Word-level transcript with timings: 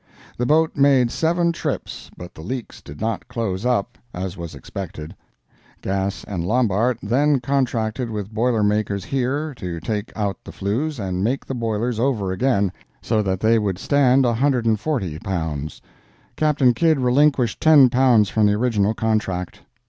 The 0.35 0.47
boat 0.47 0.75
made 0.75 1.11
seven 1.11 1.51
trips, 1.51 2.09
but 2.17 2.33
the 2.33 2.41
leaks 2.41 2.81
did 2.81 2.99
not 2.99 3.27
close 3.27 3.67
up, 3.67 3.99
as 4.15 4.35
was 4.35 4.55
expected. 4.55 5.15
Gass 5.83 6.25
& 6.25 6.27
Lombard 6.27 6.97
then 7.03 7.39
contracted 7.39 8.09
with 8.09 8.33
boiler 8.33 8.63
makers 8.63 9.05
here 9.05 9.53
to 9.57 9.79
take 9.79 10.11
out 10.17 10.43
the 10.43 10.51
flues 10.51 10.99
and 10.99 11.23
make 11.23 11.45
the 11.45 11.53
boilers 11.53 11.99
over 11.99 12.31
again, 12.31 12.71
so 13.03 13.21
that 13.21 13.41
they 13.41 13.59
would 13.59 13.77
stand 13.77 14.25
140 14.25 15.19
pounds—Captain 15.19 16.73
Kidd 16.73 16.97
relinquishing 16.97 17.57
10 17.59 17.91
pounds 17.91 18.27
from 18.29 18.47
the 18.47 18.53
original 18.53 18.95
contract. 18.95 19.61